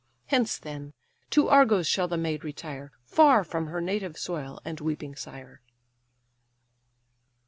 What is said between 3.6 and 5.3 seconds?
her native soil and weeping